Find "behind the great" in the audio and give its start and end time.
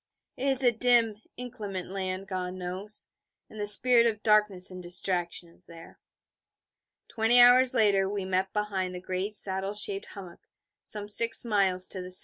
8.51-9.35